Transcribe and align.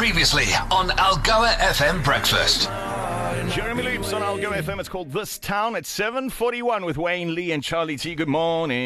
Previously 0.00 0.46
on 0.70 0.88
Algoa 0.96 1.52
FM 1.58 2.02
Breakfast. 2.02 2.70
Jeremy 3.54 3.82
Leaps 3.82 4.14
on 4.14 4.22
Algoa 4.22 4.62
FM. 4.62 4.80
It's 4.80 4.88
called 4.88 5.12
This 5.12 5.38
Town 5.38 5.76
at 5.76 5.82
7.41 5.84 6.86
with 6.86 6.96
Wayne 6.96 7.34
Lee 7.34 7.52
and 7.52 7.62
Charlie 7.62 7.98
T. 7.98 8.14
Good 8.14 8.26
morning. 8.26 8.82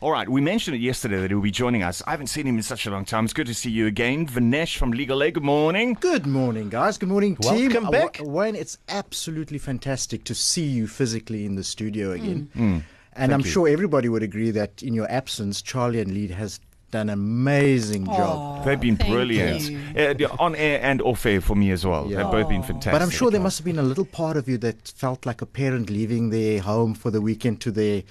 All 0.00 0.10
right, 0.10 0.26
we 0.26 0.40
mentioned 0.40 0.74
it 0.76 0.80
yesterday 0.80 1.20
that 1.20 1.30
he'll 1.30 1.42
be 1.42 1.50
joining 1.50 1.82
us. 1.82 2.02
I 2.06 2.12
haven't 2.12 2.28
seen 2.28 2.46
him 2.46 2.56
in 2.56 2.62
such 2.62 2.86
a 2.86 2.90
long 2.90 3.04
time. 3.04 3.24
It's 3.26 3.34
good 3.34 3.46
to 3.48 3.52
see 3.54 3.68
you 3.68 3.86
again. 3.86 4.26
Vinesh 4.26 4.78
from 4.78 4.92
Legal 4.92 5.22
Aid, 5.22 5.34
good 5.34 5.44
morning. 5.44 5.98
Good 6.00 6.24
morning, 6.26 6.70
guys. 6.70 6.96
Good 6.96 7.10
morning, 7.10 7.36
team. 7.36 7.72
Welcome 7.72 7.88
Uh, 7.88 7.90
back. 7.90 8.20
Wa- 8.22 8.32
Wayne, 8.44 8.56
it's 8.56 8.78
absolutely 8.88 9.58
fantastic 9.58 10.24
to 10.24 10.34
see 10.34 10.64
you 10.64 10.86
physically 10.88 11.44
in 11.44 11.56
the 11.56 11.64
studio 11.64 12.12
again. 12.12 12.48
Mm. 12.56 12.84
And 13.12 13.34
I'm 13.34 13.42
sure 13.42 13.68
everybody 13.68 14.08
would 14.08 14.22
agree 14.22 14.50
that 14.52 14.82
in 14.82 14.94
your 14.94 15.10
absence, 15.12 15.60
Charlie 15.60 16.00
and 16.00 16.10
Lee 16.14 16.28
has 16.28 16.58
done 16.90 17.08
an 17.08 17.14
amazing 17.14 18.06
job. 18.06 18.64
They've 18.64 18.80
been 18.80 18.96
brilliant. 18.96 19.62
you. 19.62 20.26
Uh, 20.26 20.36
on 20.38 20.54
air 20.56 20.80
and 20.82 21.00
off 21.02 21.24
air 21.26 21.40
for 21.40 21.54
me 21.54 21.70
as 21.70 21.86
well. 21.86 22.10
Yeah. 22.10 22.18
They've 22.18 22.30
both 22.32 22.48
been 22.48 22.62
fantastic. 22.62 22.92
But 22.92 23.02
I'm 23.02 23.10
sure 23.10 23.30
there 23.30 23.40
must 23.40 23.58
have 23.58 23.64
been 23.64 23.78
a 23.78 23.82
little 23.82 24.04
part 24.04 24.36
of 24.36 24.48
you 24.48 24.58
that 24.58 24.88
felt 24.88 25.24
like 25.26 25.40
a 25.42 25.46
parent 25.46 25.90
leaving 25.90 26.30
their 26.30 26.60
home 26.60 26.94
for 26.94 27.10
the 27.10 27.20
weekend 27.20 27.60
to 27.62 27.70
their 27.70 28.02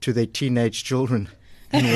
to 0.00 0.12
their 0.12 0.26
teenage 0.26 0.84
children. 0.84 1.28
Listen, 1.72 1.86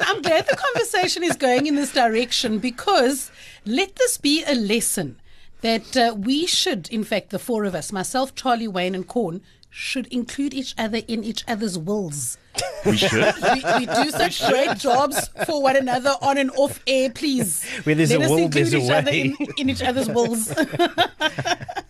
I'm 0.00 0.22
glad 0.22 0.46
the 0.46 0.56
conversation 0.56 1.22
is 1.22 1.36
going 1.36 1.66
in 1.66 1.74
this 1.74 1.92
direction 1.92 2.58
because 2.58 3.30
let 3.66 3.96
this 3.96 4.16
be 4.16 4.42
a 4.44 4.54
lesson 4.54 5.20
that 5.60 5.94
uh, 5.94 6.14
we 6.16 6.46
should, 6.46 6.88
in 6.88 7.04
fact, 7.04 7.28
the 7.28 7.38
four 7.38 7.64
of 7.64 7.74
us, 7.74 7.92
myself, 7.92 8.34
Charlie, 8.34 8.68
Wayne, 8.68 8.94
and 8.94 9.06
Corn, 9.06 9.42
should 9.68 10.06
include 10.06 10.54
each 10.54 10.74
other 10.78 11.02
in 11.06 11.22
each 11.22 11.44
other's 11.46 11.76
wills. 11.78 12.38
We 12.86 12.96
should. 12.96 13.34
We, 13.42 13.62
we 13.78 13.86
do 13.86 14.10
such 14.10 14.46
great 14.48 14.76
jobs 14.78 15.28
for 15.46 15.62
one 15.62 15.76
another 15.76 16.14
on 16.22 16.38
and 16.38 16.50
off 16.52 16.80
air, 16.86 17.10
please. 17.10 17.64
Where 17.84 17.94
there's 17.94 18.10
Let 18.10 18.20
a 18.20 18.24
us 18.24 18.30
will, 18.30 18.38
include 18.38 18.52
there's 18.52 18.74
a 18.74 18.78
each 18.78 18.90
other 18.90 19.10
way. 19.10 19.20
in, 19.38 19.46
in 19.58 19.70
each 19.70 19.82
other's 19.82 20.08
wills. 20.08 20.52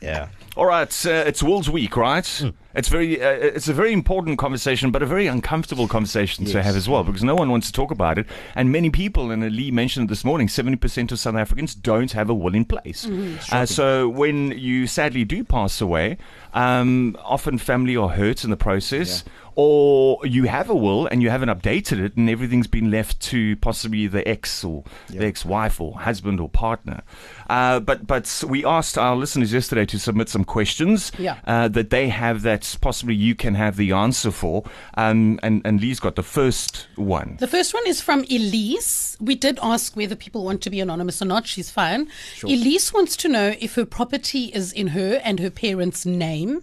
Yeah. 0.00 0.28
All 0.56 0.64
right, 0.66 1.06
uh, 1.06 1.10
it's 1.26 1.42
Wills 1.42 1.68
Week, 1.68 1.94
right? 1.96 2.26
Hmm. 2.26 2.48
It's 2.74 2.88
very, 2.88 3.22
uh, 3.22 3.28
it's 3.30 3.68
a 3.68 3.74
very 3.74 3.92
important 3.92 4.38
conversation, 4.38 4.90
but 4.90 5.02
a 5.02 5.06
very 5.06 5.26
uncomfortable 5.26 5.86
conversation 5.88 6.44
to 6.46 6.52
Yes. 6.52 6.64
have 6.64 6.74
as 6.76 6.88
well, 6.88 7.04
because 7.04 7.22
no 7.22 7.34
one 7.34 7.50
wants 7.50 7.66
to 7.66 7.72
talk 7.72 7.90
about 7.90 8.18
it, 8.18 8.26
and 8.54 8.72
many 8.72 8.88
people, 8.88 9.30
and 9.30 9.42
Lee 9.52 9.70
mentioned 9.70 10.06
it 10.06 10.08
this 10.08 10.24
morning, 10.24 10.48
seventy 10.48 10.76
percent 10.76 11.12
of 11.12 11.18
South 11.18 11.34
Africans 11.34 11.74
don't 11.74 12.12
have 12.12 12.30
a 12.30 12.34
will 12.34 12.54
in 12.54 12.64
place. 12.64 13.04
Mm-hmm. 13.06 13.54
Uh, 13.54 13.66
so 13.66 14.08
when 14.08 14.52
you 14.52 14.86
sadly 14.86 15.24
do 15.24 15.44
pass 15.44 15.80
away, 15.82 16.16
um, 16.54 17.16
often 17.22 17.58
family 17.58 17.94
are 17.96 18.08
hurt 18.08 18.42
in 18.42 18.50
the 18.50 18.56
process. 18.56 19.22
Or 19.62 20.24
you 20.24 20.44
have 20.44 20.70
a 20.70 20.74
will 20.74 21.06
and 21.06 21.22
you 21.22 21.28
haven't 21.28 21.50
updated 21.50 22.02
it, 22.02 22.16
and 22.16 22.30
everything's 22.30 22.66
been 22.66 22.90
left 22.90 23.20
to 23.28 23.56
possibly 23.56 24.06
the 24.06 24.26
ex 24.26 24.64
or 24.64 24.84
the 25.10 25.26
ex-wife 25.26 25.82
or 25.82 26.00
husband 26.00 26.40
or 26.40 26.48
partner. 26.48 27.02
Uh, 27.50 27.80
but 27.80 28.06
but 28.06 28.44
we 28.46 28.64
asked 28.64 28.96
our 28.96 29.16
listeners 29.16 29.52
yesterday 29.52 29.84
to 29.84 29.98
submit 29.98 30.28
some 30.28 30.44
questions 30.44 31.10
Yeah. 31.18 31.38
uh, 31.46 31.66
that 31.68 31.90
they 31.90 32.08
have 32.08 32.42
that 32.42 32.76
possibly 32.80 33.16
you 33.16 33.34
can 33.34 33.56
have 33.56 33.76
the 33.76 33.90
answer 33.90 34.30
for. 34.30 34.62
Um, 34.94 35.40
and, 35.42 35.60
and 35.64 35.80
Lee's 35.80 35.98
got 35.98 36.14
the 36.14 36.22
first 36.22 36.86
one. 36.94 37.36
The 37.40 37.48
first 37.48 37.74
one 37.74 37.82
is 37.88 38.00
from 38.00 38.20
Elise. 38.30 39.16
We 39.20 39.34
did 39.34 39.58
ask 39.62 39.96
whether 39.96 40.14
people 40.14 40.44
want 40.44 40.62
to 40.62 40.70
be 40.70 40.78
anonymous 40.80 41.20
or 41.20 41.24
not. 41.24 41.48
She's 41.48 41.70
fine. 41.72 42.08
Elise 42.44 42.92
wants 42.92 43.16
to 43.16 43.28
know 43.28 43.54
if 43.60 43.74
her 43.74 43.84
property 43.84 44.44
is 44.54 44.72
in 44.72 44.88
her 44.88 45.20
and 45.24 45.40
her 45.40 45.50
parents' 45.50 46.06
name, 46.06 46.62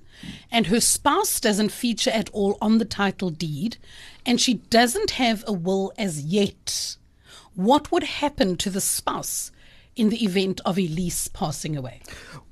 and 0.50 0.68
her 0.68 0.80
spouse 0.80 1.42
doesn't 1.42 1.70
feature 1.84 2.12
at 2.12 2.30
all 2.32 2.58
on 2.62 2.78
the 2.78 2.86
title 2.86 3.30
deed, 3.30 3.76
and 4.26 4.40
she 4.40 4.54
doesn't 4.70 5.12
have 5.12 5.44
a 5.48 5.52
will 5.54 5.92
as 5.98 6.22
yet. 6.22 6.96
What 7.56 7.92
would 7.92 8.04
happen 8.04 8.56
to 8.58 8.70
the 8.70 8.82
spouse 8.82 9.52
in 9.98 10.10
the 10.10 10.24
event 10.24 10.62
of 10.66 10.78
Elise 10.78 11.28
passing 11.28 11.76
away? 11.76 12.02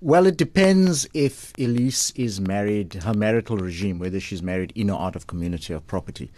Well, 0.01 0.27
it 0.27 0.37
depends 0.37 1.07
if 1.13 1.53
Elise 1.57 2.11
is 2.11 2.41
married, 2.41 2.93
her 2.95 3.13
marital 3.13 3.57
regime, 3.57 3.99
whether 3.99 4.19
she's 4.19 4.43
married 4.43 4.73
in 4.75 4.89
or 4.89 4.99
out 4.99 5.15
of 5.15 5.27
community 5.27 5.73
of 5.73 5.87
property. 5.87 6.31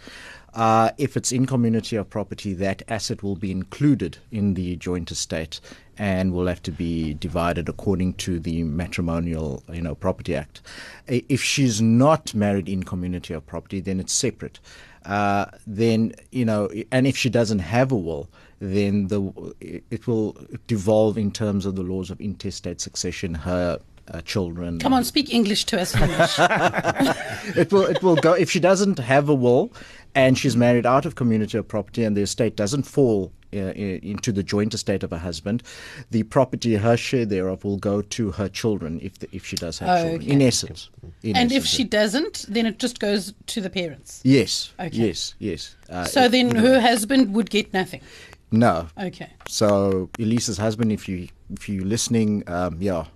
Uh, 0.54 0.90
if 0.96 1.16
it's 1.16 1.30
in 1.30 1.46
community 1.46 1.96
of 1.96 2.08
property, 2.08 2.54
that 2.54 2.82
asset 2.88 3.22
will 3.22 3.36
be 3.36 3.50
included 3.50 4.18
in 4.32 4.54
the 4.54 4.76
joint 4.76 5.10
estate 5.10 5.60
and 5.98 6.32
will 6.32 6.46
have 6.46 6.62
to 6.62 6.72
be 6.72 7.14
divided 7.14 7.68
according 7.68 8.14
to 8.14 8.38
the 8.38 8.62
matrimonial, 8.62 9.62
you 9.72 9.82
know, 9.82 9.94
property 9.94 10.34
act. 10.34 10.62
If 11.06 11.42
she's 11.42 11.82
not 11.82 12.34
married 12.34 12.68
in 12.68 12.84
community 12.84 13.34
of 13.34 13.46
property, 13.46 13.80
then 13.80 14.00
it's 14.00 14.12
separate. 14.12 14.60
Uh, 15.04 15.46
then 15.66 16.12
you 16.32 16.44
know, 16.44 16.68
and 16.90 17.06
if 17.06 17.16
she 17.16 17.30
doesn't 17.30 17.60
have 17.60 17.92
a 17.92 17.96
will, 17.96 18.28
then 18.60 19.08
the 19.08 19.54
it 19.60 20.06
will 20.06 20.36
devolve 20.66 21.16
in 21.16 21.30
terms 21.30 21.66
of 21.66 21.76
the 21.76 21.82
laws 21.82 22.10
of 22.10 22.20
intestate 22.20 22.80
succession. 22.80 23.34
Her 23.34 23.78
uh, 24.12 24.20
children. 24.22 24.78
Come 24.78 24.94
on, 24.94 25.04
speak 25.04 25.32
English 25.32 25.64
to 25.66 25.80
us. 25.80 25.94
It 27.56 27.72
will 27.72 27.84
it 27.84 28.02
will 28.02 28.16
go 28.16 28.32
if 28.32 28.50
she 28.50 28.60
doesn't 28.60 28.98
have 28.98 29.28
a 29.28 29.34
will, 29.34 29.72
and 30.14 30.36
she's 30.36 30.56
married 30.56 30.86
out 30.86 31.06
of 31.06 31.14
community 31.14 31.56
of 31.58 31.66
property, 31.66 32.04
and 32.04 32.16
the 32.16 32.22
estate 32.22 32.56
doesn't 32.56 32.82
fall. 32.82 33.32
Uh, 33.50 33.72
into 34.02 34.30
the 34.30 34.42
joint 34.42 34.74
estate 34.74 35.02
of 35.02 35.10
her 35.10 35.16
husband, 35.16 35.62
the 36.10 36.22
property, 36.24 36.74
her 36.74 36.98
share 36.98 37.24
thereof, 37.24 37.64
will 37.64 37.78
go 37.78 38.02
to 38.02 38.30
her 38.32 38.46
children 38.46 39.00
if 39.02 39.18
the, 39.20 39.28
if 39.32 39.46
she 39.46 39.56
does 39.56 39.78
have 39.78 40.00
children. 40.02 40.20
Okay. 40.20 40.32
In 40.32 40.42
essence, 40.42 40.90
in 41.22 41.34
and 41.34 41.50
if 41.50 41.64
she 41.64 41.82
doesn't, 41.84 42.44
then 42.50 42.66
it 42.66 42.78
just 42.78 42.98
goes 43.00 43.32
to 43.46 43.62
the 43.62 43.70
parents. 43.70 44.20
yes, 44.22 44.74
Okay. 44.78 44.94
yes, 45.06 45.34
yes. 45.38 45.76
Uh, 45.88 46.04
So 46.04 46.24
it- 46.24 46.32
then 46.32 46.54
her 46.56 46.78
husband 46.78 47.32
would 47.34 47.48
get 47.48 47.72
nothing. 47.72 48.02
no, 48.50 48.88
Okay. 49.00 49.30
So 49.48 50.10
Elise's 50.18 50.58
husband, 50.58 50.92
if 50.92 51.08
you 51.08 51.28
if 51.50 51.70
you're 51.70 51.86
listening, 51.86 52.42
um, 52.48 52.76
yeah, 52.80 53.06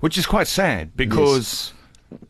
Which 0.00 0.18
is 0.18 0.26
quite 0.26 0.46
sad 0.46 0.94
because 0.94 1.72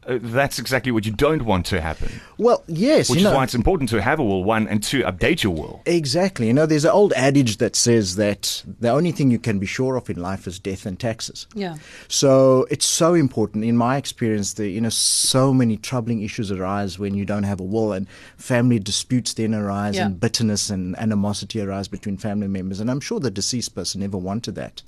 uh, 0.06 0.18
that's 0.22 0.58
exactly 0.58 0.92
what 0.92 1.06
you 1.06 1.12
don't 1.12 1.42
want 1.44 1.66
to 1.66 1.80
happen. 1.80 2.10
well, 2.38 2.62
yes, 2.66 3.08
Which 3.10 3.20
you 3.20 3.26
is 3.26 3.30
know, 3.30 3.36
why 3.36 3.44
it's 3.44 3.54
important 3.54 3.88
to 3.90 4.00
have 4.02 4.18
a 4.18 4.24
will, 4.24 4.44
one, 4.44 4.66
and 4.68 4.82
two, 4.82 5.02
update 5.02 5.42
your 5.42 5.54
will. 5.54 5.82
exactly. 5.86 6.46
You 6.48 6.52
know, 6.54 6.66
there's 6.66 6.84
an 6.84 6.90
old 6.90 7.12
adage 7.14 7.58
that 7.58 7.76
says 7.76 8.16
that 8.16 8.62
the 8.80 8.90
only 8.90 9.12
thing 9.12 9.30
you 9.30 9.38
can 9.38 9.58
be 9.58 9.66
sure 9.66 9.96
of 9.96 10.08
in 10.10 10.20
life 10.20 10.46
is 10.46 10.58
death 10.58 10.86
and 10.86 10.98
taxes. 10.98 11.46
Yeah. 11.54 11.76
So 12.08 12.66
it's 12.70 12.84
so 12.86 13.14
important. 13.14 13.64
In 13.64 13.76
my 13.76 13.96
experience, 13.96 14.54
the 14.54 14.68
you 14.68 14.80
know 14.80 14.88
so 14.90 15.52
many 15.54 15.76
troubling 15.76 16.22
issues 16.22 16.50
arise 16.50 16.98
when 16.98 17.14
you 17.14 17.24
don't 17.24 17.44
have 17.44 17.60
a 17.60 17.64
will, 17.64 17.92
and 17.92 18.08
family 18.36 18.78
disputes 18.78 19.34
then 19.34 19.54
arise, 19.54 19.96
Yeah. 19.96 20.06
and 20.06 20.20
bitterness 20.20 20.70
and 20.70 20.98
animosity 20.98 21.60
arise 21.60 21.88
between 21.88 22.16
family 22.16 22.48
members. 22.48 22.80
And 22.80 22.90
I'm 22.90 23.00
sure 23.00 23.20
the 23.20 23.30
deceased 23.30 23.74
person 23.74 24.00
never 24.00 24.18
wanted 24.18 24.54
that, 24.56 24.82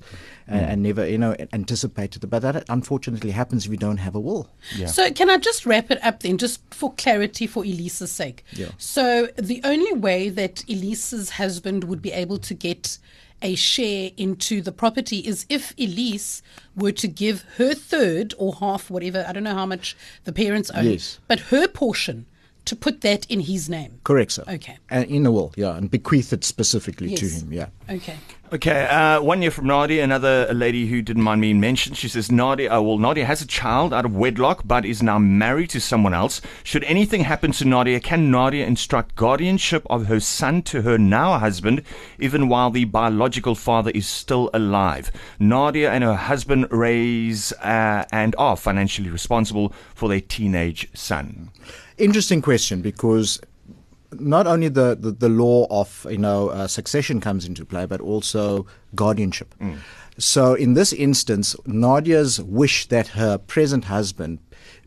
and, 0.47 0.65
and 0.65 0.83
never 0.83 1.07
you 1.07 1.17
know 1.17 1.35
anticipated 1.53 2.23
it. 2.23 2.27
But 2.27 2.41
that 2.41 2.65
unfortunately 2.69 3.31
happens 3.31 3.65
if 3.65 3.71
you 3.71 3.77
don't 3.77 3.97
have 3.97 4.15
a 4.15 4.19
will. 4.19 4.49
So 4.87 5.11
can 5.11 5.29
I 5.29 5.37
just 5.37 5.65
wrap 5.65 5.91
it 5.91 6.03
up 6.03 6.21
then, 6.21 6.37
just 6.37 6.61
for 6.73 6.93
clarity, 6.93 7.47
for 7.47 7.63
Elise's 7.63 8.11
sake? 8.11 8.43
Yeah. 8.53 8.69
So 8.77 9.27
the 9.37 9.61
only 9.63 9.93
way 9.93 10.29
that 10.29 10.63
Elise's 10.69 11.31
husband 11.31 11.83
would 11.85 12.01
be 12.01 12.11
able 12.11 12.37
to 12.39 12.53
get 12.53 12.97
a 13.41 13.55
share 13.55 14.11
into 14.15 14.61
the 14.61 14.71
property 14.71 15.17
is 15.19 15.45
if 15.49 15.73
Elise 15.77 16.41
were 16.77 16.93
to 16.93 17.07
give 17.09 17.43
her 17.57 17.73
third 17.73 18.33
or 18.37 18.53
half, 18.55 18.89
whatever, 18.89 19.25
I 19.27 19.33
don't 19.33 19.43
know 19.43 19.53
how 19.53 19.65
much 19.65 19.97
the 20.23 20.31
parents 20.31 20.69
own, 20.71 20.85
Yes. 20.85 21.19
but 21.27 21.39
her 21.51 21.67
portion 21.67 22.25
to 22.65 22.75
put 22.77 23.01
that 23.01 23.25
in 23.29 23.41
his 23.41 23.67
name. 23.69 23.99
Correct, 24.05 24.31
sir. 24.31 24.45
Okay. 24.47 24.77
And 24.89 25.03
in 25.09 25.25
a 25.25 25.31
will, 25.33 25.51
yeah, 25.57 25.75
and 25.75 25.91
bequeath 25.91 26.31
it 26.31 26.45
specifically 26.45 27.13
to 27.15 27.27
him. 27.27 27.51
Yeah. 27.51 27.67
Okay. 27.89 28.17
Okay, 28.53 28.85
uh, 28.85 29.19
one 29.19 29.41
year 29.41 29.49
from 29.49 29.65
Nadia, 29.65 30.03
another 30.03 30.53
lady 30.53 30.85
who 30.85 31.01
didn't 31.01 31.23
mind 31.23 31.41
being 31.41 31.59
mentioned. 31.59 31.97
She 31.97 32.07
says, 32.07 32.31
Nadia, 32.31 32.71
uh, 32.71 32.79
well, 32.81 32.99
Nadia 32.99 33.25
has 33.25 33.41
a 33.41 33.47
child 33.47 33.91
out 33.91 34.05
of 34.05 34.15
wedlock, 34.15 34.61
but 34.63 34.85
is 34.85 35.01
now 35.01 35.17
married 35.17 35.71
to 35.71 35.81
someone 35.81 36.13
else. 36.13 36.39
Should 36.63 36.83
anything 36.83 37.21
happen 37.21 37.51
to 37.53 37.65
Nadia, 37.65 37.99
can 37.99 38.29
Nadia 38.29 38.63
instruct 38.67 39.15
guardianship 39.15 39.87
of 39.89 40.05
her 40.05 40.19
son 40.19 40.61
to 40.63 40.83
her 40.83 40.99
now 40.99 41.39
husband, 41.39 41.81
even 42.19 42.47
while 42.47 42.69
the 42.69 42.85
biological 42.85 43.55
father 43.55 43.89
is 43.95 44.05
still 44.05 44.51
alive? 44.53 45.11
Nadia 45.39 45.91
and 45.91 46.03
her 46.03 46.13
husband 46.15 46.67
raise 46.69 47.53
uh, 47.53 48.05
and 48.11 48.35
are 48.37 48.55
financially 48.55 49.09
responsible 49.09 49.73
for 49.95 50.09
their 50.09 50.21
teenage 50.21 50.87
son. 50.93 51.49
Interesting 51.97 52.41
question 52.41 52.81
because 52.81 53.39
not 54.19 54.47
only 54.47 54.69
the, 54.69 54.95
the, 54.99 55.11
the 55.11 55.29
law 55.29 55.67
of 55.69 56.05
you 56.09 56.17
know 56.17 56.49
uh, 56.49 56.67
succession 56.67 57.19
comes 57.21 57.45
into 57.45 57.65
play, 57.65 57.85
but 57.85 58.01
also 58.01 58.65
guardianship. 58.95 59.53
So 60.17 60.53
in 60.53 60.73
this 60.75 60.93
instance, 60.93 61.55
Nadia's 61.65 62.39
wish 62.41 62.87
that 62.87 63.07
her 63.09 63.37
present 63.37 63.85
husband 63.85 64.39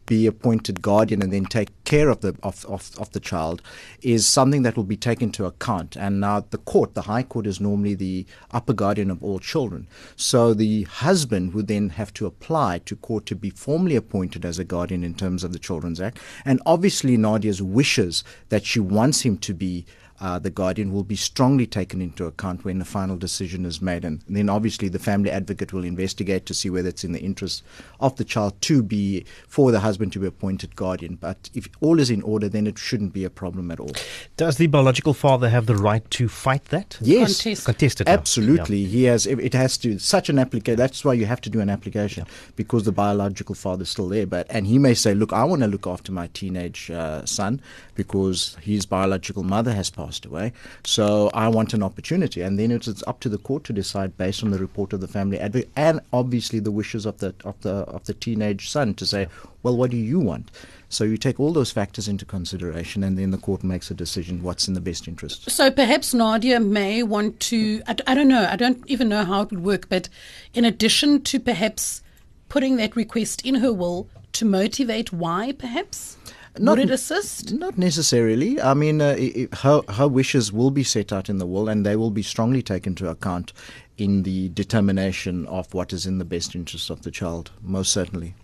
be 0.07 0.27
appointed 0.27 0.81
guardian 0.83 1.23
and 1.23 1.33
then 1.33 1.45
take 1.45 1.69
care 1.85 2.09
of 2.09 2.21
the 2.21 2.35
of, 2.43 2.65
of, 2.67 2.91
of 2.99 3.11
the 3.13 3.21
child 3.21 3.61
is 4.03 4.27
something 4.27 4.63
that 4.63 4.77
will 4.77 4.85
be 4.85 4.97
taken 4.97 5.29
into 5.29 5.45
account. 5.45 5.97
And 5.97 6.21
now 6.21 6.45
the 6.51 6.59
court, 6.59 6.95
the 6.95 7.03
High 7.03 7.23
Court, 7.23 7.47
is 7.47 7.61
normally 7.61 7.95
the 7.95 8.27
upper 8.53 8.73
guardian 8.73 9.11
of 9.11 9.23
all 9.23 9.39
children. 9.39 9.89
So 10.17 10.55
the 10.55 10.85
husband 10.85 11.55
would 11.55 11.69
then 11.69 11.91
have 11.91 12.15
to 12.15 12.27
apply 12.27 12.79
to 12.81 12.97
court 12.97 13.27
to 13.27 13.35
be 13.35 13.51
formally 13.51 13.97
appointed 13.97 14.45
as 14.45 14.59
a 14.59 14.65
guardian 14.65 15.05
in 15.05 15.15
terms 15.15 15.45
of 15.45 15.53
the 15.53 15.59
Children's 15.59 16.01
Act. 16.01 16.19
And 16.45 16.61
obviously 16.65 17.17
Nadia's 17.17 17.63
wishes 17.63 18.25
that 18.49 18.65
she 18.65 18.81
wants 18.81 19.23
him 19.23 19.39
to 19.39 19.55
be 19.55 19.85
uh, 20.21 20.39
the 20.39 20.51
guardian 20.51 20.93
will 20.93 21.05
be 21.05 21.17
strongly 21.17 21.67
taken 21.67 22.01
into 22.01 22.25
account 22.25 22.65
when 22.65 22.79
the 22.79 22.85
final 22.85 23.17
decision 23.17 23.65
is 23.65 23.83
made. 23.83 24.05
And 24.05 24.23
then 24.29 24.49
obviously 24.49 24.89
the 24.89 24.99
family 24.99 25.31
advocate 25.31 25.73
will 25.73 25.85
investigate 25.85 26.47
to 26.47 26.55
see 26.55 26.71
whether 26.71 26.89
it's 26.89 27.05
in 27.05 27.13
the 27.13 27.21
interest 27.21 27.63
of 28.01 28.17
the 28.17 28.25
child 28.25 28.61
to 28.63 28.83
be, 28.83 29.25
for 29.49 29.71
the 29.71 29.81
husband 29.81 30.13
to 30.13 30.19
be 30.19 30.27
appointed 30.27 30.77
guardian. 30.77 31.17
But 31.17 31.51
if 31.55 31.69
all 31.81 32.01
is 32.01 32.11
in 32.11 32.23
order, 32.23 32.49
then 32.49 32.67
it 32.67 32.79
shouldn't 32.79 33.13
be 33.13 33.25
a 33.25 33.31
problem 33.31 33.71
at 33.71 33.81
all. 33.81 33.93
Does 34.37 34.57
the 34.57 34.67
biological 34.67 35.15
father 35.15 35.49
have 35.49 35.67
the 35.67 35.77
right 35.77 36.09
to 36.13 36.29
fight 36.29 36.67
that? 36.67 36.99
Yes. 37.01 37.43
Contest. 37.43 37.67
Contest 37.67 38.01
it. 38.01 38.07
now. 38.07 38.13
Absolutely, 38.15 38.85
he 38.85 39.05
has. 39.05 39.27
It 39.27 39.39
it 39.41 39.55
has 39.55 39.79
to 39.79 39.99
such 39.99 40.29
an 40.29 40.39
application. 40.39 40.77
That's 40.77 41.05
why 41.05 41.15
you 41.15 41.27
have 41.27 41.41
to 41.43 41.51
do 41.51 41.61
an 41.61 41.71
application 41.71 42.27
because 42.57 42.85
the 42.85 42.93
biological 42.93 43.55
father's 43.55 43.91
still 43.91 44.09
there. 44.09 44.27
But 44.27 44.47
and 44.51 44.67
he 44.67 44.79
may 44.79 44.95
say, 44.95 45.15
"Look, 45.15 45.33
I 45.33 45.45
want 45.45 45.63
to 45.63 45.69
look 45.69 45.87
after 45.87 46.13
my 46.13 46.29
teenage 46.29 46.91
uh, 46.91 47.25
son 47.27 47.61
because 47.95 48.57
his 48.63 48.87
biological 48.87 49.43
mother 49.43 49.73
has 49.73 49.91
passed 49.91 50.06
away. 50.25 50.53
So 50.85 51.31
I 51.35 51.49
want 51.49 51.75
an 51.75 51.83
opportunity." 51.83 52.43
And 52.43 52.59
then 52.59 52.71
it's, 52.71 52.89
it's 52.89 53.03
up 53.07 53.21
to 53.21 53.29
the 53.29 53.39
court 53.39 53.65
to 53.65 53.73
decide 53.73 54.17
based 54.17 54.43
on 54.43 54.51
the 54.51 54.59
report 54.59 54.93
of 54.93 55.01
the 55.01 55.09
family 55.09 55.39
advocate 55.39 55.71
and 55.77 56.01
obviously 56.13 56.59
the 56.61 56.71
wishes 56.71 57.07
of 57.07 57.19
the 57.19 57.35
of 57.45 57.61
the 57.63 57.75
of 57.97 58.05
the 58.05 58.15
teenage 58.15 58.71
son 58.71 58.95
to 58.95 59.07
say, 59.07 59.29
"Well, 59.63 59.77
what 59.77 59.91
do 59.91 59.97
you 59.97 60.19
want?" 60.19 60.51
So 60.89 61.05
you 61.05 61.17
take 61.17 61.41
all 61.41 61.53
those 61.53 61.73
factors 61.73 62.07
into 62.07 62.25
consideration, 62.25 63.03
and 63.03 63.19
then 63.19 63.33
the 63.33 63.39
court 63.39 63.65
makes 63.65 63.91
a 63.91 63.95
decision 63.95 64.43
what's 64.43 64.69
in 64.69 64.75
the 64.75 64.81
best 64.81 65.09
interest. 65.09 65.51
So 65.51 65.71
perhaps 65.71 66.15
Nadia 66.15 66.61
may 66.61 67.03
want 67.03 67.41
to, 67.41 67.83
I 67.89 68.15
don't 68.15 68.29
know, 68.29 68.47
I 68.49 68.57
don't 68.57 68.83
even 68.87 69.09
know 69.09 69.25
how 69.25 69.43
it 69.43 69.51
would 69.51 69.65
work, 69.65 69.89
but 69.89 70.09
in 70.55 70.65
addition 70.65 71.23
to 71.23 71.41
perhaps 71.41 72.03
putting 72.49 72.77
that 72.77 72.95
request 72.95 73.45
in 73.45 73.57
her 73.57 73.73
will 73.73 74.07
to 74.35 74.45
motivate 74.45 75.13
why, 75.13 75.53
perhaps? 75.53 76.17
Not- 76.59 76.79
would 76.79 76.89
it 76.89 76.93
assist? 76.93 77.53
Not 77.53 77.79
necessarily. 77.79 78.61
I 78.61 78.75
mean, 78.75 79.01
uh, 79.01 79.17
i 79.19 79.49
i 79.53 79.57
her 79.63 79.83
her 79.89 80.09
wishes 80.09 80.53
will 80.53 80.71
be 80.71 80.85
set 80.85 81.13
out 81.13 81.29
in 81.29 81.39
the 81.39 81.47
will, 81.47 81.69
and 81.69 81.85
they 81.85 81.97
will 81.97 82.11
be 82.11 82.23
strongly 82.23 82.63
taken 82.63 82.93
into 82.93 83.09
account 83.09 83.53
in 83.99 84.23
the 84.23 84.49
determination 84.51 85.47
of 85.47 85.73
what 85.73 85.93
is 85.93 86.07
in 86.07 86.19
the 86.19 86.25
best 86.25 86.55
interest 86.55 86.91
of 86.91 87.03
the 87.03 87.11
child. 87.11 87.51
Most 87.63 87.93
certainly. 87.93 88.35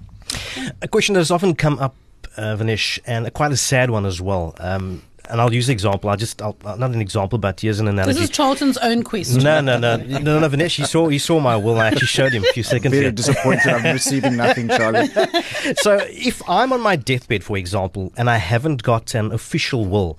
A 0.80 0.88
question 0.88 1.14
that 1.14 1.20
has 1.20 1.30
often 1.30 1.54
come 1.54 1.78
up, 1.78 1.94
uh, 2.36 2.56
Vinesh, 2.56 2.98
and 3.06 3.32
quite 3.34 3.52
a 3.52 3.56
sad 3.56 3.90
one 3.90 4.06
as 4.06 4.20
well. 4.20 4.54
Um, 4.58 5.02
and 5.30 5.40
I'll 5.40 5.52
use 5.52 5.68
an 5.68 5.72
example. 5.72 6.10
I 6.10 6.16
just, 6.16 6.40
I'll, 6.42 6.56
not 6.64 6.90
an 6.90 7.00
example, 7.00 7.38
but 7.38 7.60
here's 7.60 7.80
an 7.80 7.88
analogy. 7.88 8.14
This 8.20 8.24
is 8.24 8.30
Charlton's 8.30 8.76
own 8.78 9.02
question. 9.02 9.42
no, 9.42 9.60
no, 9.60 9.78
no, 9.78 9.96
no, 9.96 10.38
no, 10.40 10.48
Vinesh. 10.48 10.76
He 10.76 10.84
saw, 10.84 11.08
he 11.08 11.18
saw 11.18 11.40
my 11.40 11.56
will. 11.56 11.78
I 11.78 11.88
actually 11.88 12.06
showed 12.08 12.32
him 12.32 12.44
a 12.44 12.52
few 12.52 12.62
seconds 12.74 12.92
Very 12.92 13.06
ago. 13.06 13.14
disappointed. 13.16 13.68
I'm 13.68 13.92
receiving 13.92 14.36
nothing, 14.36 14.68
Charlie. 14.68 15.06
so 15.76 15.98
if 16.10 16.42
I'm 16.48 16.72
on 16.72 16.80
my 16.80 16.96
deathbed, 16.96 17.44
for 17.44 17.56
example, 17.56 18.12
and 18.16 18.28
I 18.28 18.36
haven't 18.36 18.82
got 18.82 19.14
an 19.14 19.32
official 19.32 19.84
will, 19.86 20.18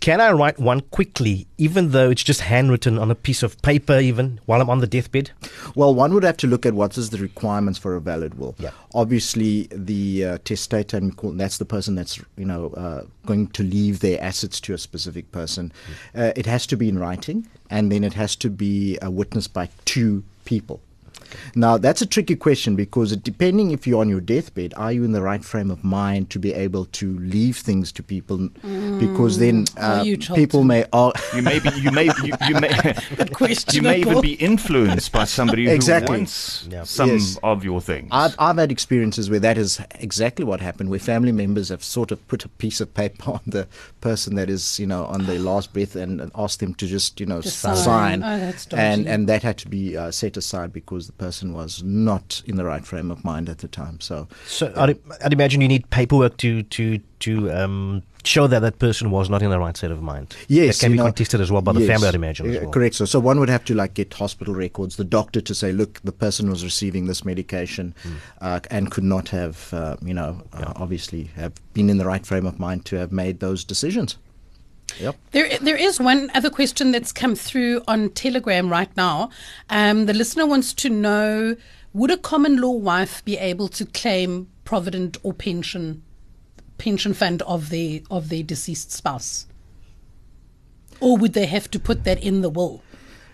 can 0.00 0.20
I 0.20 0.32
write 0.32 0.58
one 0.58 0.80
quickly, 0.80 1.46
even 1.58 1.90
though 1.90 2.10
it's 2.10 2.24
just 2.24 2.40
handwritten 2.40 2.98
on 2.98 3.10
a 3.10 3.14
piece 3.14 3.42
of 3.42 3.60
paper, 3.60 3.98
even 3.98 4.40
while 4.46 4.62
I'm 4.62 4.70
on 4.70 4.80
the 4.80 4.86
deathbed? 4.86 5.30
Well, 5.74 5.94
one 5.94 6.14
would 6.14 6.22
have 6.22 6.38
to 6.38 6.46
look 6.46 6.64
at 6.64 6.72
what 6.72 6.96
is 6.96 7.10
the 7.10 7.18
requirements 7.18 7.78
for 7.78 7.94
a 7.94 8.00
valid 8.00 8.38
will. 8.38 8.54
Yeah. 8.58 8.70
Obviously, 8.94 9.68
the 9.70 10.24
uh, 10.24 10.38
testator, 10.44 10.96
and 10.96 11.14
that's 11.38 11.58
the 11.58 11.66
person 11.66 11.94
that's 11.94 12.18
you 12.36 12.46
know 12.46 12.70
uh, 12.70 13.02
going 13.26 13.48
to 13.48 13.62
leave 13.62 14.00
their 14.00 14.20
assets 14.22 14.60
to 14.62 14.74
a 14.74 14.78
specific 14.78 15.30
person. 15.32 15.70
Uh, 16.14 16.32
it 16.34 16.46
has 16.46 16.66
to 16.68 16.76
be 16.76 16.88
in 16.88 16.98
writing, 16.98 17.46
and 17.68 17.92
then 17.92 18.02
it 18.02 18.14
has 18.14 18.34
to 18.36 18.48
be 18.48 18.98
uh, 18.98 19.10
witnessed 19.10 19.52
by 19.52 19.68
two 19.84 20.24
people. 20.44 20.80
Now 21.54 21.78
that's 21.78 22.02
a 22.02 22.06
tricky 22.06 22.36
question 22.36 22.76
because 22.76 23.16
depending 23.16 23.70
if 23.70 23.86
you're 23.86 24.00
on 24.00 24.08
your 24.08 24.20
deathbed, 24.20 24.74
are 24.76 24.92
you 24.92 25.04
in 25.04 25.12
the 25.12 25.22
right 25.22 25.44
frame 25.44 25.70
of 25.70 25.82
mind 25.84 26.30
to 26.30 26.38
be 26.38 26.52
able 26.54 26.86
to 26.86 27.18
leave 27.18 27.56
things 27.56 27.92
to 27.92 28.02
people? 28.02 28.48
Because 28.98 29.38
then 29.38 29.66
uh, 29.76 30.02
you, 30.04 30.18
people 30.18 30.64
may. 30.64 30.84
ar- 30.92 31.12
You 31.34 31.42
may 31.42 31.58
be, 31.58 31.70
you 31.80 31.90
may, 31.90 32.04
you, 32.22 32.32
you 32.48 32.54
may, 32.60 32.70
you 33.72 33.82
may 33.82 34.00
even 34.00 34.20
be 34.20 34.34
influenced 34.34 35.12
by 35.12 35.24
somebody 35.24 35.64
who 35.66 35.70
Exactly. 35.70 36.18
wants 36.18 36.66
Yeah. 36.70 36.84
some 36.84 37.10
Yes. 37.10 37.38
of 37.42 37.64
your 37.64 37.80
things. 37.80 38.08
I've, 38.12 38.34
I've 38.38 38.56
had 38.56 38.70
experiences 38.72 39.30
where 39.30 39.40
that 39.40 39.58
is 39.58 39.80
exactly 39.98 40.44
what 40.44 40.60
happened, 40.60 40.90
where 40.90 40.98
family 40.98 41.32
members 41.32 41.68
have 41.68 41.82
sort 41.84 42.10
of 42.12 42.26
put 42.28 42.44
a 42.44 42.48
piece 42.48 42.80
of 42.80 42.92
paper 42.94 43.30
on 43.32 43.40
the 43.46 43.66
person 44.00 44.34
that 44.36 44.48
is, 44.50 44.78
you 44.78 44.86
know, 44.86 45.04
on 45.06 45.26
their 45.26 45.38
last 45.38 45.72
breath 45.72 45.96
and, 45.96 46.20
and 46.20 46.30
asked 46.34 46.60
them 46.60 46.74
to 46.74 46.86
just, 46.86 47.20
you 47.20 47.26
know, 47.26 47.40
To 47.40 47.48
sign. 47.50 47.76
sign. 47.76 48.22
Oh, 48.22 48.38
that's 48.38 48.66
and, 48.68 49.06
and 49.06 49.28
that 49.28 49.42
had 49.42 49.58
to 49.58 49.68
be 49.68 49.96
uh, 49.96 50.10
set 50.10 50.36
aside 50.36 50.72
because 50.72 51.06
the 51.06 51.12
person 51.24 51.52
was 51.52 51.82
not 51.82 52.42
in 52.46 52.56
the 52.56 52.64
right 52.64 52.84
frame 52.90 53.10
of 53.14 53.24
mind 53.24 53.48
at 53.48 53.58
the 53.58 53.68
time. 53.68 54.00
So, 54.00 54.26
So 54.46 54.72
I'd, 54.76 54.98
I'd 55.24 55.32
imagine 55.32 55.60
you 55.60 55.68
need 55.68 55.84
paperwork 55.90 56.34
to 56.38 56.62
to 56.76 56.84
to 57.26 57.32
um, 57.52 58.02
show 58.24 58.46
that 58.46 58.60
that 58.60 58.78
person 58.78 59.10
was 59.10 59.28
not 59.28 59.42
in 59.42 59.50
the 59.50 59.58
right 59.58 59.76
state 59.76 59.90
of 59.90 60.00
mind. 60.02 60.26
Yes, 60.48 60.78
that 60.78 60.86
can 60.86 60.92
be 60.92 60.98
know, 60.98 61.04
contested 61.04 61.40
as 61.40 61.50
well 61.52 61.62
by 61.62 61.72
the 61.72 61.86
family. 61.86 62.08
I'd 62.08 62.14
imagine. 62.14 62.50
As 62.50 62.62
well. 62.62 62.70
Correct. 62.70 62.94
So, 62.94 63.04
so 63.04 63.20
one 63.20 63.38
would 63.40 63.50
have 63.50 63.64
to 63.66 63.74
like 63.74 63.92
get 63.94 64.14
hospital 64.14 64.54
records, 64.54 64.96
the 64.96 65.04
doctor 65.04 65.40
to 65.42 65.54
say, 65.54 65.72
look, 65.72 66.00
the 66.02 66.12
person 66.12 66.50
was 66.50 66.64
receiving 66.64 67.06
this 67.06 67.24
medication, 67.24 67.94
Hmm. 68.02 68.12
uh, 68.40 68.60
and 68.70 68.90
could 68.90 69.04
not 69.04 69.28
have, 69.28 69.56
uh, 69.74 69.96
you 70.02 70.14
know, 70.14 70.42
uh, 70.52 70.72
obviously 70.76 71.24
have 71.36 71.52
been 71.74 71.90
in 71.90 71.98
the 71.98 72.06
right 72.06 72.24
frame 72.26 72.46
of 72.46 72.58
mind 72.58 72.84
to 72.86 72.96
have 72.96 73.12
made 73.12 73.40
those 73.40 73.64
decisions. 73.64 74.16
Yep. 74.98 75.16
There, 75.32 75.58
there 75.58 75.76
is 75.76 76.00
one 76.00 76.30
other 76.34 76.50
question 76.50 76.90
that's 76.92 77.12
come 77.12 77.34
through 77.34 77.82
on 77.86 78.10
Telegram 78.10 78.68
right 78.68 78.94
now. 78.96 79.30
Um, 79.68 80.06
the 80.06 80.14
listener 80.14 80.46
wants 80.46 80.72
to 80.74 80.88
know: 80.90 81.56
Would 81.92 82.10
a 82.10 82.16
common 82.16 82.60
law 82.60 82.72
wife 82.72 83.24
be 83.24 83.36
able 83.36 83.68
to 83.68 83.86
claim 83.86 84.48
provident 84.64 85.16
or 85.22 85.32
pension 85.32 86.02
pension 86.78 87.12
fund 87.12 87.42
of 87.42 87.68
their 87.68 88.00
of 88.10 88.30
their 88.30 88.42
deceased 88.42 88.90
spouse, 88.90 89.46
or 90.98 91.16
would 91.16 91.34
they 91.34 91.46
have 91.46 91.70
to 91.70 91.78
put 91.78 92.04
that 92.04 92.22
in 92.22 92.40
the 92.40 92.50
will? 92.50 92.82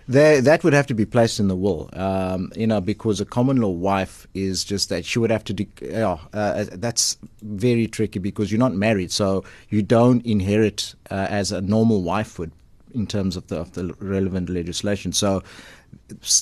That 0.09 0.63
would 0.63 0.73
have 0.73 0.87
to 0.87 0.95
be 0.95 1.05
placed 1.05 1.41
in 1.41 1.49
the 1.49 1.57
will, 1.57 1.91
um, 1.95 2.53
you 2.55 2.67
know, 2.67 2.81
because 2.81 3.21
a 3.21 3.25
common 3.25 3.57
law 3.57 3.71
wife 3.71 4.27
is 4.35 4.63
just 4.63 4.89
that 4.89 5.05
she 5.05 5.19
would 5.19 5.31
have 5.31 5.43
to. 5.45 5.53
De- 5.53 5.69
yeah, 5.83 6.19
uh, 6.33 6.65
that's 6.73 7.19
very 7.43 7.89
tricky 7.89 8.21
because 8.21 8.53
you're 8.53 8.61
not 8.61 8.75
married, 8.75 9.11
so 9.11 9.43
you 9.69 9.83
don't 9.83 10.25
inherit 10.25 10.95
uh, 11.11 11.27
as 11.29 11.51
a 11.51 11.61
normal 11.61 12.03
wife 12.03 12.39
would 12.39 12.53
in 12.95 13.07
terms 13.07 13.37
of 13.37 13.49
the 13.49 13.57
of 13.57 13.73
the 13.73 13.95
relevant 13.99 14.49
legislation. 14.49 15.13
So 15.13 15.43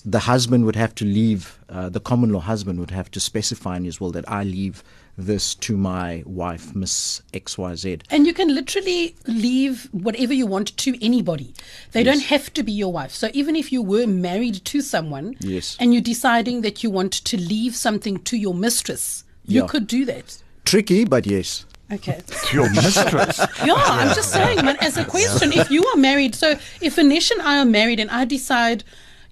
the 0.04 0.20
husband 0.20 0.64
would 0.66 0.76
have 0.76 0.94
to 0.96 1.04
leave. 1.04 1.58
Uh, 1.68 1.88
the 1.88 2.00
common 2.00 2.30
law 2.32 2.40
husband 2.40 2.78
would 2.80 2.90
have 2.90 3.10
to 3.12 3.20
specify 3.20 3.76
in 3.76 3.84
his 3.84 4.00
will 4.00 4.10
that 4.12 4.28
I 4.28 4.44
leave 4.44 4.82
this 5.16 5.54
to 5.54 5.76
my 5.76 6.22
wife, 6.26 6.74
Miss 6.74 7.22
X 7.32 7.56
Y 7.56 7.74
Z. 7.76 7.98
And 8.10 8.26
you 8.26 8.34
can 8.34 8.52
literally 8.54 9.14
leave 9.26 9.88
whatever 9.92 10.32
you 10.34 10.46
want 10.46 10.76
to 10.78 11.04
anybody. 11.04 11.54
They 11.92 12.02
don't 12.02 12.22
have 12.24 12.52
to 12.54 12.62
be 12.62 12.72
your 12.72 12.92
wife. 12.92 13.12
So 13.12 13.30
even 13.32 13.54
if 13.54 13.70
you 13.70 13.80
were 13.82 14.06
married 14.06 14.64
to 14.66 14.80
someone 14.80 15.36
Yes. 15.40 15.76
and 15.78 15.92
you're 15.92 16.02
deciding 16.02 16.62
that 16.62 16.82
you 16.82 16.90
want 16.90 17.12
to 17.12 17.36
leave 17.36 17.76
something 17.76 18.18
to 18.24 18.36
your 18.36 18.54
mistress, 18.54 19.22
you 19.46 19.60
Yeah. 19.62 19.68
could 19.68 19.86
do 19.86 20.04
that. 20.06 20.38
Tricky, 20.64 21.04
but 21.04 21.26
yes. 21.26 21.64
Okay. 21.92 22.20
to 22.46 22.56
your 22.56 22.70
mistress. 22.70 23.38
Yeah, 23.64 23.74
I'm 23.76 24.14
just 24.14 24.32
saying, 24.32 24.64
man, 24.64 24.76
as 24.80 24.96
a 24.96 25.04
question, 25.04 25.52
if 25.52 25.70
you 25.70 25.84
are 25.86 25.96
married, 25.96 26.34
so 26.34 26.50
if 26.80 26.96
Anish 26.96 27.30
and 27.30 27.40
I 27.42 27.58
are 27.58 27.64
married 27.66 28.00
and 28.00 28.10
I 28.10 28.24
decide, 28.24 28.82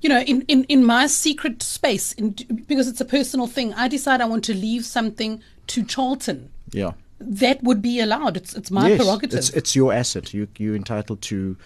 you 0.03 0.09
know, 0.09 0.21
in, 0.21 0.43
in, 0.43 0.65
in 0.65 0.85
my 0.85 1.07
secret 1.07 1.63
space, 1.63 2.13
in, 2.13 2.37
because 2.67 2.87
it's 2.89 3.01
a 3.01 3.05
personal 3.07 3.47
thing, 3.47 3.73
I 3.75 3.89
decide 3.89 4.21
I 4.21 4.27
want 4.27 4.45
to 4.45 4.55
leave 4.55 4.85
something 4.85 5.41
to 5.69 5.85
Charlton, 5.85 6.51
Yeah. 6.73 6.93
that 7.21 7.63
would 7.63 7.81
be 7.81 8.01
allowed. 8.01 8.37
It's, 8.37 8.55
it's 8.55 8.71
my 8.71 8.89
yes, 8.89 8.99
prerogative. 8.99 9.39
It's, 9.39 9.51
it's 9.51 9.75
your 9.77 9.93
asset. 9.93 10.35
You 10.35 10.49
you're 10.59 10.75
entitled 10.77 11.23
to, 11.23 11.57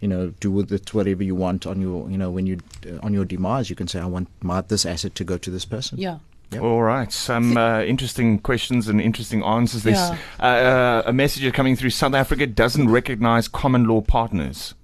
you 0.00 0.08
know, 0.08 0.34
do 0.40 0.50
with 0.52 0.70
it 0.72 0.92
whatever 0.94 1.24
you 1.24 1.34
want 1.34 1.66
on 1.66 1.80
your, 1.80 2.08
you 2.10 2.18
know, 2.18 2.30
when 2.30 2.46
you 2.46 2.58
uh, 2.86 2.98
on 3.06 3.14
your 3.14 3.24
demise, 3.24 3.70
you 3.70 3.76
can 3.76 3.88
say, 3.88 3.98
I 3.98 4.06
want 4.06 4.28
my 4.42 4.60
this 4.60 4.84
asset 4.86 5.14
to 5.14 5.24
go 5.24 5.38
to 5.38 5.50
this 5.50 5.64
person. 5.64 5.98
yeah. 5.98 6.18
All 6.60 6.82
right, 6.82 7.10
some 7.12 7.56
uh, 7.56 7.82
interesting 7.82 8.38
questions 8.38 8.86
and 8.88 9.00
interesting 9.00 9.42
answers. 9.42 9.82
There's 9.82 9.96
Yeah. 9.98 10.18
uh, 10.38 10.44
uh, 10.44 11.02
a 11.06 11.12
message 11.12 11.52
coming 11.52 11.74
through. 11.76 11.90
South 11.90 12.14
Africa 12.14 12.46
doesn't 12.46 12.88
recognize 12.88 13.48
common 13.48 13.88
law 13.88 14.00
partners. 14.00 14.74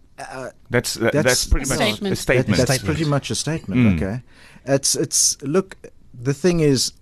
That's, 0.71 0.97
uh, 0.97 1.01
that's 1.05 1.15
that's- 1.15 1.45
pretty 1.47 1.69
much 1.69 1.77
Statement. 1.79 2.07
a 2.07 2.17
That- 2.17 2.23
statement. 2.23 2.67
that's 2.67 2.83
pretty 2.83 3.05
much 3.05 3.31
a 3.31 3.35
statement. 3.35 3.81
Mm. 3.81 3.97
Okay, 3.97 4.23
it's 4.67 4.95
it's 4.95 5.41
look. 5.43 5.77
The 6.15 6.35
thing 6.35 6.61
is, 6.61 6.93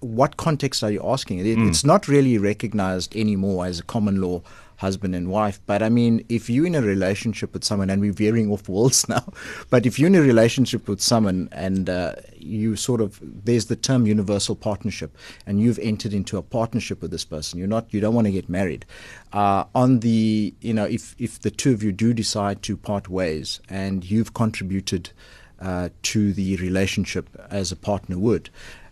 what 0.00 0.36
context 0.36 0.82
are 0.84 0.90
you 0.90 1.00
asking? 1.04 1.38
It, 1.40 1.58
Mm. 1.58 1.68
It's 1.68 1.84
not 1.84 2.06
really 2.08 2.38
recognized 2.38 3.16
anymore 3.16 3.66
as 3.66 3.80
a 3.80 3.82
common 3.82 4.20
law 4.20 4.42
husband 4.78 5.14
and 5.14 5.28
wife. 5.28 5.60
But 5.66 5.82
I 5.82 5.88
mean, 5.88 6.24
if 6.28 6.48
you're 6.48 6.66
in 6.66 6.74
a 6.74 6.82
relationship 6.82 7.52
with 7.52 7.64
someone, 7.64 7.90
and 7.90 8.00
we're 8.00 8.12
veering 8.12 8.50
off 8.50 8.68
walls 8.74 9.08
now, 9.08 9.24
but 9.70 9.86
if 9.86 9.98
you're 9.98 10.06
in 10.06 10.14
a 10.14 10.22
relationship 10.22 10.88
with 10.88 11.00
someone 11.00 11.48
and 11.52 11.90
uh, 11.90 12.14
you 12.36 12.76
sort 12.76 13.00
of 13.00 13.20
there's 13.22 13.66
the 13.66 13.76
term 13.76 14.06
universal 14.06 14.56
partnership, 14.56 15.16
and 15.46 15.60
you've 15.60 15.78
entered 15.80 16.14
into 16.14 16.38
a 16.38 16.42
partnership 16.42 17.02
with 17.02 17.10
this 17.10 17.24
person, 17.24 17.58
you're 17.58 17.68
not 17.68 17.92
you 17.92 18.00
don't 18.00 18.14
want 18.14 18.26
to 18.26 18.32
get 18.32 18.48
married. 18.48 18.86
Uh, 19.32 19.64
on 19.74 20.00
the 20.00 20.54
you 20.60 20.72
know 20.72 20.84
if 20.84 21.14
if 21.18 21.40
the 21.40 21.50
two 21.50 21.72
of 21.72 21.82
you 21.82 21.92
do 21.92 22.14
decide 22.14 22.62
to 22.62 22.76
part 22.76 23.08
ways 23.08 23.60
and 23.68 24.08
you've 24.10 24.32
contributed 24.32 25.10
uh, 25.60 25.88
to 26.02 26.32
the 26.32 26.56
relationship 26.56 27.28
as 27.50 27.72
a 27.72 27.76
partner 27.76 28.18
would. 28.18 28.48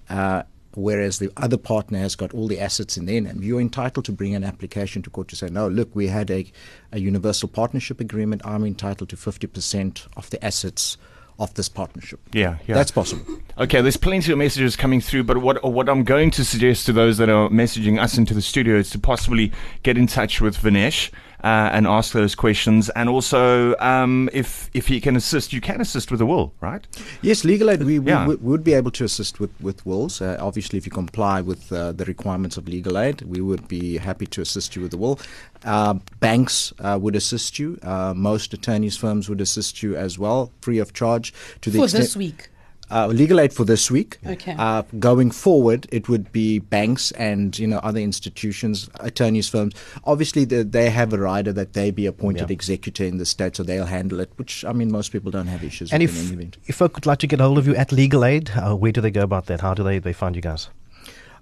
Uh, 0.09 0.43
whereas 0.77 1.19
the 1.19 1.31
other 1.37 1.57
partner 1.57 1.99
has 1.99 2.15
got 2.15 2.33
all 2.35 2.47
the 2.47 2.61
assets 2.61 2.97
in 2.97 3.07
their 3.07 3.21
name, 3.21 3.43
you're 3.43 3.61
entitled 3.61 4.05
to 4.05 4.13
bring 4.13 4.35
an 4.35 4.45
application 4.45 5.03
to 5.03 5.11
court 5.11 5.29
to 5.29 5.37
say, 5.37 5.49
no, 5.49 5.69
look, 5.69 5.95
we 5.95 6.07
had 6.07 6.31
a, 6.31 6.47
a 6.93 7.01
universal 7.01 7.49
partnership 7.49 7.99
agreement. 7.99 8.43
I'm 8.45 8.65
entitled 8.65 9.09
to 9.09 9.17
50% 9.17 10.07
of 10.17 10.31
the 10.31 10.45
assets 10.45 10.99
of 11.39 11.53
this 11.55 11.69
partnership. 11.69 12.21
Yeah, 12.33 12.59
yeah. 12.67 12.75
That's 12.75 12.91
possible. 12.91 13.25
Okay, 13.59 13.81
there's 13.81 13.97
plenty 13.97 14.33
of 14.33 14.39
messages 14.39 14.77
coming 14.77 15.01
through, 15.01 15.25
but 15.25 15.39
what 15.39 15.63
what 15.65 15.89
I'm 15.89 16.05
going 16.05 16.31
to 16.33 16.45
suggest 16.45 16.87
to 16.87 16.93
those 16.93 17.19
that 17.19 17.29
are 17.29 17.49
messaging 17.49 18.01
us 18.01 18.19
into 18.19 18.35
the 18.35 18.43
studio 18.43 18.77
is 18.77 18.91
to 18.91 18.99
possibly 18.99 19.53
get 19.83 19.97
in 19.97 20.07
touch 20.07 20.41
with 20.41 20.57
Vinesh. 20.59 21.11
Uh, 21.47 21.71
and 21.77 21.87
ask 21.87 22.13
those 22.13 22.35
questions, 22.35 22.91
and 22.97 23.09
also 23.09 23.77
um, 23.79 24.29
if 24.33 24.69
if 24.75 24.89
he 24.89 25.01
can 25.01 25.15
assist, 25.17 25.53
you 25.53 25.61
can 25.61 25.81
assist 25.81 26.11
with 26.11 26.21
a 26.21 26.27
will, 26.27 26.53
right? 26.61 26.85
Yes, 27.23 27.45
legal 27.45 27.71
aid. 27.71 27.83
We, 27.85 28.01
we, 28.01 28.11
Yeah. 28.11 28.27
we 28.27 28.35
would 28.51 28.65
be 28.65 28.75
able 28.75 28.91
to 28.91 29.05
assist 29.05 29.39
with 29.39 29.53
with 29.61 29.79
wills. 29.87 30.21
Uh, 30.21 30.37
obviously, 30.49 30.77
if 30.77 30.87
you 30.87 30.91
comply 30.93 31.41
with 31.51 31.71
uh, 31.73 31.93
the 31.93 32.05
requirements 32.05 32.57
of 32.57 32.67
legal 32.67 32.99
aid, 32.99 33.23
we 33.23 33.41
would 33.41 33.69
be 33.69 33.99
happy 33.99 34.27
to 34.27 34.41
assist 34.41 34.75
you 34.75 34.83
with 34.83 34.91
the 34.91 34.99
will. 34.99 35.17
Uh, 35.65 35.95
banks 36.19 36.73
uh, 36.81 36.99
would 37.01 37.15
assist 37.15 37.59
you. 37.61 37.79
Uh, 37.83 38.13
most 38.17 38.53
attorneys' 38.53 38.97
firms 38.97 39.29
would 39.29 39.41
assist 39.41 39.83
you 39.83 39.97
as 39.97 40.19
well, 40.19 40.51
free 40.63 40.81
of 40.81 40.93
charge. 40.93 41.33
To 41.61 41.71
the 41.71 41.79
For 41.79 41.85
extent, 41.85 42.03
this 42.05 42.17
week. 42.17 42.49
Uh, 42.91 43.07
legal 43.09 43.41
aid 43.41 43.53
for 43.53 43.65
this 43.65 43.91
week. 43.91 44.19
Okay. 44.27 44.55
Uh, 44.59 44.83
going 44.99 45.31
forward, 45.31 45.87
it 45.91 46.09
would 46.09 46.31
be 46.33 46.59
banks 46.61 47.11
and 47.13 47.59
you 47.59 47.67
know 47.67 47.79
other 47.79 47.99
institutions, 48.01 48.89
attorneys' 49.01 49.49
firms. 49.49 49.75
Obviously, 50.05 50.45
the, 50.45 50.63
they 50.65 50.91
have 50.91 51.13
a 51.13 51.19
rider 51.19 51.53
that 51.53 51.73
they 51.73 51.91
be 51.91 52.07
appointed 52.07 52.49
Yeah. 52.51 52.55
executor 52.55 53.05
in 53.05 53.19
the 53.19 53.27
state, 53.27 53.57
so 53.57 53.63
they'll 53.63 53.87
handle 53.87 54.21
it. 54.21 54.31
Which 54.37 54.65
I 54.65 54.73
mean, 54.73 54.91
most 54.93 55.11
people 55.13 55.31
don't 55.31 55.49
have 55.49 55.65
issues 55.65 55.93
And 55.93 56.01
with 56.03 56.11
if 56.11 56.19
any 56.27 56.33
event. 56.35 56.57
if 56.67 56.77
folk 56.77 56.95
would 56.95 57.07
like 57.07 57.19
to 57.19 57.27
get 57.27 57.41
hold 57.41 57.59
of 57.59 57.67
you 57.67 57.75
at 57.75 57.91
Legal 57.93 58.25
Aid, 58.25 58.51
uh, 58.57 58.75
where 58.77 58.93
do 58.93 59.01
they 59.01 59.11
go 59.11 59.23
about 59.23 59.47
that? 59.47 59.61
How 59.61 59.75
do 59.75 59.83
they, 59.83 59.99
they 59.99 60.13
find 60.13 60.37
you 60.37 60.43
guys? 60.43 60.69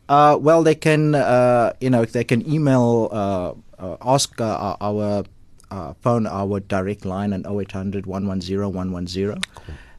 Uh, 0.08 0.36
well, 0.40 0.62
they 0.62 0.74
can, 0.74 1.14
uh, 1.14 1.72
you 1.80 1.88
know, 1.88 2.04
they 2.04 2.24
can 2.24 2.46
email, 2.50 3.08
uh, 3.10 3.52
uh, 3.82 3.96
ask 4.02 4.38
uh, 4.40 4.76
our 4.80 5.24
uh, 5.70 5.94
phone, 6.02 6.26
our 6.26 6.60
direct 6.60 7.04
line 7.06 7.32
on 7.32 7.44
0800 7.46 8.04
110 8.06 8.72
110, 8.72 9.40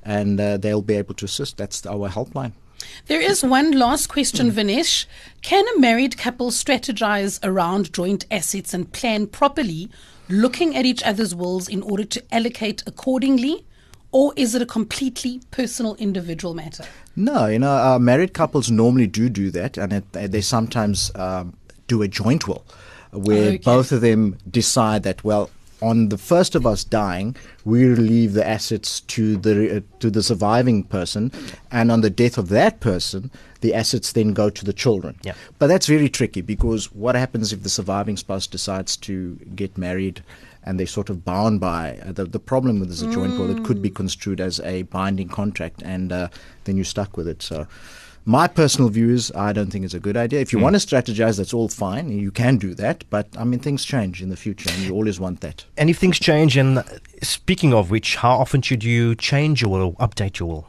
and 0.06 0.40
uh, 0.40 0.58
they'll 0.58 0.82
be 0.82 0.96
able 0.96 1.16
to 1.16 1.26
assist. 1.26 1.58
That's 1.58 1.86
our 1.86 2.10
helpline. 2.10 2.54
There 3.08 3.22
is 3.22 3.44
one 3.44 3.72
last 3.72 4.08
question, 4.08 4.52
Vinesh. 4.52 5.06
Can 5.42 5.66
a 5.76 5.80
married 5.80 6.18
couple 6.18 6.52
strategize 6.52 7.40
around 7.44 7.92
joint 7.94 8.26
assets 8.30 8.74
and 8.74 8.92
plan 8.92 9.28
properly, 9.28 9.90
looking 10.30 10.76
at 10.76 10.86
each 10.86 11.02
other's 11.04 11.34
wills 11.34 11.68
in 11.68 11.82
order 11.82 12.04
to 12.04 12.24
allocate 12.32 12.84
accordingly? 12.86 13.66
Or 14.12 14.34
is 14.38 14.56
it 14.56 14.62
a 14.62 14.66
completely 14.66 15.42
personal, 15.52 15.96
individual 15.96 16.54
matter? 16.54 16.86
No, 17.18 17.48
you 17.48 17.60
know, 17.60 17.72
uh, 17.72 18.00
married 18.00 18.34
couples 18.34 18.72
normally 18.72 19.08
do 19.08 19.30
do 19.30 19.52
that, 19.52 19.78
and 19.78 19.92
it, 19.92 20.12
they 20.14 20.42
sometimes 20.42 21.12
um, 21.16 21.58
do 21.88 22.02
a 22.02 22.08
joint 22.08 22.48
will, 22.48 22.64
where 23.12 23.50
Okay. 23.50 23.58
both 23.58 23.92
of 23.92 24.02
them 24.02 24.38
decide 24.50 25.04
that 25.04 25.24
well. 25.24 25.50
On 25.82 26.10
the 26.10 26.18
first 26.18 26.56
of 26.56 26.66
us 26.66 26.84
dying, 26.84 27.36
we 27.66 27.86
leave 27.86 28.34
the 28.34 28.48
assets 28.48 29.02
to 29.02 29.36
the 29.38 29.78
uh, 29.78 29.80
to 30.00 30.10
the 30.10 30.24
surviving 30.24 30.84
person, 30.84 31.32
and 31.70 31.92
on 31.92 32.02
the 32.02 32.10
death 32.10 32.38
of 32.38 32.50
that 32.50 32.80
person, 32.80 33.30
the 33.62 33.74
assets 33.74 34.12
then 34.12 34.34
go 34.34 34.50
to 34.50 34.64
the 34.64 34.74
children. 34.74 35.20
Yeah. 35.24 35.34
But 35.60 35.68
that's 35.68 35.88
very 35.88 36.08
tricky 36.08 36.42
because 36.42 36.92
what 36.94 37.16
happens 37.16 37.52
if 37.52 37.64
the 37.64 37.70
surviving 37.70 38.16
spouse 38.16 38.48
decides 38.48 38.96
to 38.98 39.36
get 39.56 39.78
married 39.78 40.24
and 40.64 40.80
they're 40.80 40.88
sort 40.88 41.10
of 41.10 41.24
bound 41.24 41.60
by 41.60 42.00
uh, 42.06 42.12
the, 42.12 42.26
the 42.26 42.40
problem 42.40 42.80
with 42.80 42.90
this 42.90 43.02
is 43.02 43.08
a 43.08 43.12
joint 43.12 43.38
will, 43.38 43.56
it 43.56 43.64
could 43.64 43.82
be 43.82 43.90
construed 43.90 44.42
as 44.42 44.60
a 44.62 44.84
binding 44.84 45.30
contract 45.30 45.82
and 45.84 46.12
uh, 46.12 46.28
then 46.64 46.76
you're 46.76 46.86
stuck 46.86 47.16
with 47.18 47.28
it. 47.28 47.42
So 47.42 47.68
my 48.26 48.48
personal 48.48 48.90
view 48.90 49.12
is 49.12 49.32
I 49.36 49.54
don't 49.54 49.70
think 49.72 49.86
it's 49.86 49.94
a 49.94 50.00
good 50.00 50.18
idea. 50.18 50.40
If 50.40 50.52
you 50.52 50.60
want 50.60 50.76
to 50.76 50.80
strategize, 50.80 51.38
that's 51.38 51.54
all 51.54 51.70
fine. 51.70 52.10
You 52.10 52.32
can 52.32 52.58
do 52.58 52.74
that. 52.76 53.04
But 53.10 53.28
I 53.38 53.44
mean, 53.44 53.60
things 53.60 53.86
change 53.86 54.22
in 54.22 54.30
the 54.30 54.36
future 54.36 54.70
and 54.74 54.82
you 54.84 54.94
always 54.94 55.20
want 55.20 55.42
that. 55.42 55.66
And 55.78 55.90
if 55.90 56.00
things 56.00 56.18
change, 56.18 56.58
and 56.58 56.80
uh, 56.80 56.84
speaking 57.22 57.74
of 57.74 57.92
which, 57.92 58.16
how 58.18 58.38
often 58.38 58.64
should 58.64 58.84
you 58.84 59.16
change 59.16 59.62
your 59.62 59.70
will 59.70 59.82
or 59.82 59.94
update 60.08 60.40
your 60.40 60.50
will? 60.50 60.68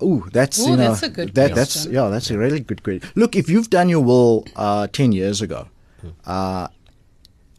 Oh, 0.00 0.26
that's 0.32 0.58
Ooh, 0.58 0.70
you 0.70 0.76
know 0.76 0.88
that's 0.88 1.02
a 1.04 1.08
good 1.08 1.34
that, 1.34 1.54
that's 1.54 1.72
question. 1.74 1.92
yeah, 1.92 2.08
that's 2.08 2.30
a 2.30 2.36
really 2.36 2.60
good 2.60 2.82
question. 2.82 3.08
Look, 3.14 3.34
if 3.34 3.48
you've 3.48 3.70
done 3.70 3.88
your 3.88 4.02
will 4.04 4.44
uh, 4.56 4.88
ten 4.88 5.12
years 5.12 5.40
ago, 5.40 5.68
uh, 6.26 6.68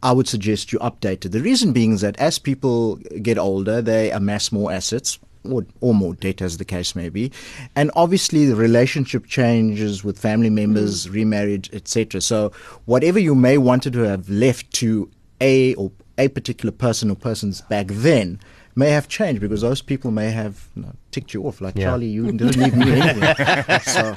I 0.02 0.12
would 0.12 0.28
suggest 0.28 0.72
you 0.72 0.78
update 0.78 1.24
it. 1.24 1.30
The 1.30 1.40
reason 1.40 1.72
being 1.72 1.92
is 1.92 2.02
that 2.02 2.16
as 2.18 2.38
people 2.38 2.96
get 3.22 3.38
older, 3.38 3.82
they 3.82 4.12
amass 4.12 4.52
more 4.52 4.70
assets. 4.70 5.18
Or, 5.44 5.64
or 5.80 5.94
more 5.94 6.14
debt, 6.14 6.42
as 6.42 6.58
the 6.58 6.64
case 6.64 6.96
may 6.96 7.08
be, 7.08 7.30
and 7.76 7.90
obviously 7.94 8.44
the 8.44 8.56
relationship 8.56 9.26
changes 9.26 10.02
with 10.02 10.18
family 10.18 10.50
members, 10.50 11.06
mm. 11.06 11.14
remarriage, 11.14 11.70
etc. 11.72 12.20
So, 12.20 12.52
whatever 12.86 13.18
you 13.18 13.34
may 13.34 13.56
wanted 13.56 13.92
to 13.94 14.00
have 14.00 14.28
left 14.28 14.70
to 14.74 15.08
a 15.40 15.74
or 15.74 15.92
a 16.18 16.28
particular 16.28 16.72
person 16.72 17.10
or 17.10 17.16
persons 17.16 17.60
back 17.62 17.86
then 17.88 18.40
may 18.78 18.90
have 18.90 19.08
changed 19.08 19.40
because 19.40 19.60
those 19.60 19.82
people 19.82 20.10
may 20.10 20.30
have 20.30 20.68
you 20.76 20.82
know, 20.82 20.92
ticked 21.10 21.34
you 21.34 21.42
off. 21.44 21.60
Like 21.60 21.76
Yeah. 21.76 21.86
Charlie, 21.86 22.06
you 22.06 22.30
didn't 22.32 22.56
leave 22.56 22.76
me 22.76 22.92
anything. 22.92 23.80
so, 23.80 24.14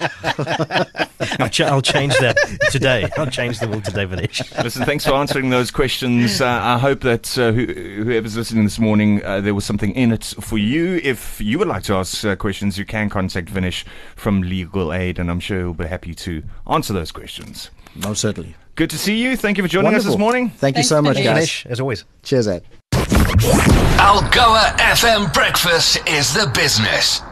I'll, 1.40 1.50
ch- 1.50 1.62
I'll 1.62 1.82
change 1.82 2.14
that 2.20 2.38
today. 2.72 3.10
I'll 3.18 3.26
change 3.30 3.60
the 3.60 3.68
will 3.68 3.82
today, 3.82 4.06
Vinesh. 4.06 4.64
Listen, 4.64 4.86
thanks 4.86 5.06
for 5.06 5.14
answering 5.14 5.50
those 5.50 5.72
questions. 5.72 6.42
Uh, 6.42 6.48
I 6.48 6.78
hope 6.78 7.02
that 7.02 7.38
uh, 7.38 7.52
who, 7.52 7.66
whoever's 8.04 8.38
listening 8.38 8.64
this 8.64 8.80
morning, 8.80 9.24
uh, 9.26 9.42
there 9.42 9.56
was 9.56 9.66
something 9.66 9.92
in 9.96 10.12
it 10.12 10.24
for 10.40 10.58
you. 10.58 11.02
If 11.04 11.42
you 11.42 11.58
would 11.60 11.68
like 11.68 11.84
to 11.84 11.96
ask 11.96 12.24
uh, 12.24 12.36
questions, 12.36 12.78
you 12.78 12.86
can 12.86 13.10
contact 13.10 13.48
Vinesh 13.50 13.84
from 14.16 14.42
Legal 14.44 14.94
Aid, 14.94 15.20
and 15.20 15.30
I'm 15.32 15.40
sure 15.40 15.60
he'll 15.60 15.74
be 15.74 15.88
happy 15.88 16.14
to 16.16 16.44
answer 16.68 16.94
those 16.94 17.12
questions. 17.12 17.72
Most 17.96 18.22
certainly. 18.22 18.56
Good 18.76 18.90
to 18.92 18.98
see 18.98 19.22
you. 19.22 19.36
Thank 19.36 19.58
you 19.58 19.64
for 19.64 19.68
joining 19.70 19.96
us 19.96 20.06
this 20.06 20.18
morning. 20.18 20.50
Thank 20.50 20.76
you 20.76 20.84
Thanks, 20.84 20.90
so 20.90 21.02
much, 21.02 21.18
Vinesh. 21.18 21.24
guys. 21.24 21.66
As 21.68 21.80
always. 21.80 22.06
Cheers, 22.24 22.48
Ed. 22.48 22.64
Algoa 23.42 24.78
FM 24.78 25.34
Breakfast 25.34 25.98
is 26.08 26.32
the 26.32 26.46
business. 26.54 27.31